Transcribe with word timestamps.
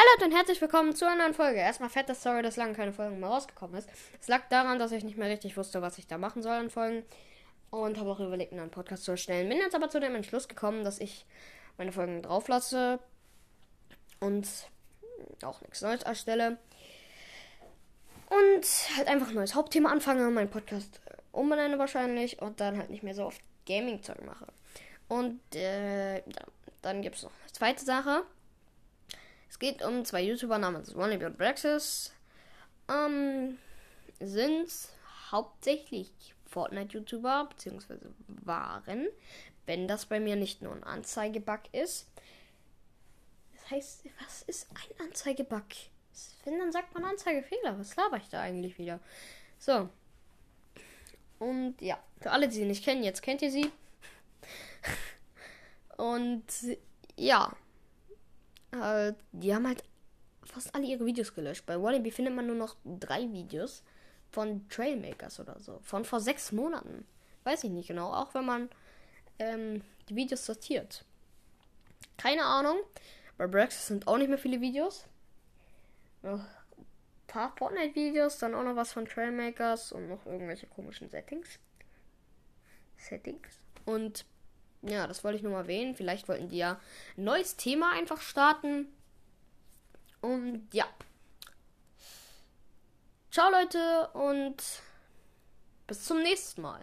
Hallo 0.00 0.26
und 0.26 0.32
herzlich 0.32 0.60
willkommen 0.60 0.94
zu 0.94 1.06
einer 1.06 1.24
neuen 1.24 1.34
Folge. 1.34 1.58
Erstmal 1.58 1.88
fette 1.88 2.14
Story, 2.14 2.40
dass 2.40 2.54
lange 2.54 2.72
keine 2.72 2.92
Folgen 2.92 3.18
mehr 3.18 3.30
rausgekommen 3.30 3.76
ist. 3.76 3.88
Es 4.20 4.28
lag 4.28 4.42
daran, 4.48 4.78
dass 4.78 4.92
ich 4.92 5.02
nicht 5.02 5.16
mehr 5.18 5.28
richtig 5.28 5.56
wusste, 5.56 5.82
was 5.82 5.98
ich 5.98 6.06
da 6.06 6.18
machen 6.18 6.40
soll 6.40 6.52
an 6.52 6.70
Folgen. 6.70 7.02
Und 7.70 7.98
habe 7.98 8.08
auch 8.08 8.20
überlegt, 8.20 8.52
einen 8.52 8.70
Podcast 8.70 9.02
zu 9.02 9.10
erstellen. 9.10 9.48
Bin 9.48 9.58
jetzt 9.58 9.74
aber 9.74 9.90
zu 9.90 9.98
dem 9.98 10.14
Entschluss 10.14 10.46
gekommen, 10.46 10.84
dass 10.84 11.00
ich 11.00 11.26
meine 11.78 11.90
Folgen 11.90 12.22
drauf 12.22 12.46
lasse 12.46 13.00
und 14.20 14.46
auch 15.42 15.60
nichts 15.62 15.82
Neues 15.82 16.04
erstelle. 16.04 16.58
Und 18.30 18.66
halt 18.96 19.08
einfach 19.08 19.30
ein 19.30 19.34
neues 19.34 19.56
Hauptthema 19.56 19.90
anfange, 19.90 20.30
meinen 20.30 20.48
Podcast 20.48 21.00
umbenenne 21.32 21.76
wahrscheinlich 21.80 22.40
und 22.40 22.60
dann 22.60 22.78
halt 22.78 22.90
nicht 22.90 23.02
mehr 23.02 23.16
so 23.16 23.24
oft 23.24 23.40
Gaming-Zeug 23.66 24.24
mache. 24.24 24.46
Und 25.08 25.40
äh, 25.56 26.22
dann 26.82 27.02
gibt 27.02 27.16
es 27.16 27.24
noch 27.24 27.32
eine 27.42 27.52
zweite 27.52 27.84
Sache. 27.84 28.22
Es 29.58 29.60
geht 29.60 29.82
um 29.82 30.04
zwei 30.04 30.22
YouTuber 30.22 30.56
namens 30.56 30.94
Wannabe 30.94 31.26
und 31.26 31.36
Brexis. 31.36 32.12
Ähm, 32.88 33.58
sind 34.20 34.70
hauptsächlich 35.32 36.12
Fortnite-YouTuber, 36.46 37.48
beziehungsweise 37.50 38.14
waren, 38.28 39.08
wenn 39.66 39.88
das 39.88 40.06
bei 40.06 40.20
mir 40.20 40.36
nicht 40.36 40.62
nur 40.62 40.72
ein 40.72 40.84
Anzeigebug 40.84 41.58
ist. 41.72 42.06
Das 43.52 43.68
heißt, 43.72 44.04
was 44.24 44.42
ist 44.42 44.68
ein 44.70 45.06
Anzeigebug? 45.08 45.64
Wenn, 46.44 46.60
dann 46.60 46.70
sagt 46.70 46.94
man 46.94 47.04
Anzeigefehler. 47.04 47.80
Was 47.80 47.96
laber 47.96 48.18
ich 48.18 48.28
da 48.28 48.40
eigentlich 48.40 48.78
wieder? 48.78 49.00
So. 49.58 49.88
Und 51.40 51.80
ja, 51.80 51.98
für 52.20 52.30
alle, 52.30 52.46
die 52.46 52.54
sie 52.54 52.64
nicht 52.64 52.84
kennen, 52.84 53.02
jetzt 53.02 53.22
kennt 53.22 53.42
ihr 53.42 53.50
sie. 53.50 53.72
Und 55.96 56.44
ja, 57.16 57.56
äh, 58.72 59.12
die 59.32 59.54
haben 59.54 59.66
halt 59.66 59.82
fast 60.44 60.74
alle 60.74 60.86
ihre 60.86 61.04
Videos 61.04 61.34
gelöscht. 61.34 61.66
Bei 61.66 61.80
Wallaby 61.80 62.10
findet 62.10 62.34
man 62.34 62.46
nur 62.46 62.56
noch 62.56 62.76
drei 62.84 63.30
Videos 63.32 63.82
von 64.30 64.68
Trailmakers 64.68 65.40
oder 65.40 65.58
so. 65.60 65.78
Von 65.82 66.04
vor 66.04 66.20
sechs 66.20 66.52
Monaten. 66.52 67.06
Weiß 67.44 67.64
ich 67.64 67.70
nicht 67.70 67.88
genau. 67.88 68.12
Auch 68.12 68.34
wenn 68.34 68.44
man 68.44 68.68
ähm, 69.38 69.82
die 70.08 70.16
Videos 70.16 70.44
sortiert. 70.44 71.04
Keine 72.16 72.44
Ahnung. 72.44 72.78
Bei 73.36 73.46
Brexit 73.46 73.82
sind 73.82 74.08
auch 74.08 74.18
nicht 74.18 74.28
mehr 74.28 74.38
viele 74.38 74.60
Videos. 74.60 75.06
Noch 76.22 76.40
ein 76.40 76.86
paar 77.28 77.54
Fortnite-Videos, 77.56 78.38
dann 78.38 78.54
auch 78.54 78.64
noch 78.64 78.74
was 78.74 78.92
von 78.92 79.06
Trailmakers 79.06 79.92
und 79.92 80.08
noch 80.08 80.26
irgendwelche 80.26 80.66
komischen 80.66 81.08
Settings. 81.08 81.60
Settings. 82.96 83.60
Und 83.84 84.26
ja, 84.82 85.06
das 85.06 85.24
wollte 85.24 85.36
ich 85.36 85.42
nur 85.42 85.52
mal 85.52 85.62
erwähnen. 85.62 85.94
Vielleicht 85.94 86.28
wollten 86.28 86.48
die 86.48 86.58
ja 86.58 86.80
ein 87.16 87.24
neues 87.24 87.56
Thema 87.56 87.92
einfach 87.92 88.20
starten. 88.20 88.92
Und 90.20 90.68
ja. 90.72 90.86
Ciao 93.30 93.50
Leute 93.50 94.08
und 94.14 94.56
bis 95.86 96.04
zum 96.04 96.22
nächsten 96.22 96.62
Mal. 96.62 96.80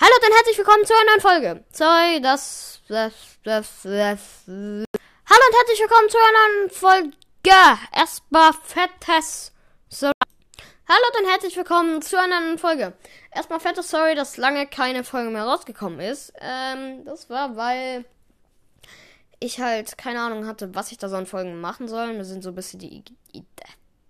Hallo 0.00 0.12
und 0.14 0.34
herzlich 0.34 0.58
willkommen 0.58 0.84
zu 0.84 0.92
einer 0.94 1.04
neuen 1.10 1.20
Folge. 1.20 1.64
Sorry, 1.72 2.20
das, 2.20 2.80
das, 2.88 3.12
das, 3.44 3.82
das. 3.82 4.44
Hallo 4.46 4.84
und 4.84 5.56
herzlich 5.56 5.80
willkommen 5.80 6.08
zu 6.08 6.18
einer 6.18 6.58
neuen 6.58 6.70
Folge. 6.70 7.16
Erstmal 7.92 8.52
fettes. 8.52 9.52
Hallo 10.88 11.02
und 11.18 11.28
herzlich 11.28 11.56
willkommen 11.56 12.00
zu 12.00 12.16
einer 12.16 12.38
neuen 12.38 12.58
Folge. 12.58 12.92
Erstmal 13.34 13.58
fette 13.58 13.82
Sorry, 13.82 14.14
dass 14.14 14.36
lange 14.36 14.68
keine 14.68 15.02
Folge 15.02 15.30
mehr 15.30 15.42
rausgekommen 15.42 15.98
ist. 15.98 16.32
Ähm, 16.40 17.04
das 17.04 17.28
war, 17.28 17.56
weil 17.56 18.04
ich 19.40 19.58
halt 19.58 19.98
keine 19.98 20.20
Ahnung 20.20 20.46
hatte, 20.46 20.76
was 20.76 20.92
ich 20.92 20.98
da 20.98 21.08
so 21.08 21.16
an 21.16 21.26
Folgen 21.26 21.60
machen 21.60 21.88
soll. 21.88 22.16
Das 22.16 22.28
sind 22.28 22.44
so 22.44 22.50
ein 22.50 22.54
bisschen 22.54 22.78
die. 22.78 23.02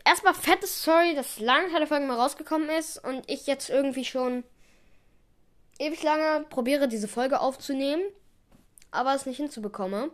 Erstmal 0.06 0.33
fette 0.33 0.67
Sorry, 0.67 1.16
dass 1.16 1.38
lange 1.38 1.67
keine 1.67 1.85
Folge 1.85 2.06
mehr 2.06 2.16
rausgekommen 2.16 2.69
ist 2.69 3.03
und 3.03 3.29
ich 3.29 3.45
jetzt 3.45 3.69
irgendwie 3.69 4.06
schon 4.06 4.45
ewig 5.79 6.01
lange 6.01 6.45
probiere, 6.45 6.88
diese 6.88 7.09
Folge 7.09 7.41
aufzunehmen, 7.41 8.03
aber 8.91 9.13
es 9.13 9.25
nicht 9.25 9.35
hinzubekomme. 9.35 10.09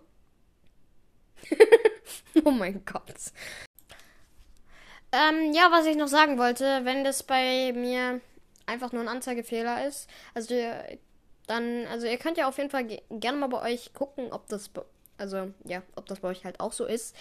oh 2.44 2.52
mein 2.52 2.84
Gott. 2.86 3.32
Ähm, 5.12 5.54
ja, 5.54 5.72
was 5.72 5.86
ich 5.86 5.96
noch 5.96 6.08
sagen 6.08 6.38
wollte, 6.38 6.82
wenn 6.84 7.04
das 7.04 7.24
bei 7.24 7.74
mir 7.74 8.22
einfach 8.66 8.92
nur 8.92 9.02
ein 9.02 9.08
Anzeigefehler 9.08 9.88
ist, 9.88 10.08
also 10.36 10.54
dann, 11.48 11.88
also 11.88 12.06
ihr 12.06 12.18
könnt 12.18 12.38
ja 12.38 12.48
auf 12.48 12.58
jeden 12.58 12.70
Fall 12.70 12.86
ge 12.86 13.02
gerne 13.10 13.38
mal 13.40 13.48
bei 13.48 13.74
euch 13.74 13.94
gucken, 13.94 14.32
ob 14.32 14.48
das, 14.48 14.70
also 15.18 15.52
ja, 15.66 15.82
ob 15.96 16.06
das 16.06 16.20
bei 16.20 16.28
euch 16.28 16.46
halt 16.46 16.60
auch 16.60 16.74
so 16.74 16.86
ist. 16.86 17.16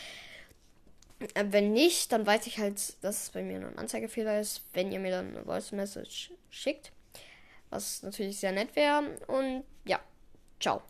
Äh, 1.35 1.47
wenn 1.49 1.73
nicht, 1.73 2.13
dann 2.13 2.27
weiß 2.27 2.47
ich 2.47 2.59
halt, 2.59 3.03
dass 3.03 3.23
es 3.23 3.31
bei 3.31 3.43
mir 3.43 3.59
nur 3.59 3.71
ein 3.71 3.79
Anzeigefehler 3.79 4.39
ist, 4.39 4.63
wenn 4.75 4.93
ihr 4.93 5.01
mir 5.01 5.11
dann 5.11 5.35
eine 5.35 5.45
Voice 5.45 5.73
Message 5.73 6.33
schickt, 6.51 6.93
was 7.71 8.03
natürlich 8.03 8.39
sehr 8.39 8.53
nett 8.53 8.77
wäre. 8.77 9.17
Und 9.27 9.65
ja, 9.87 9.99
ciao. 10.61 10.83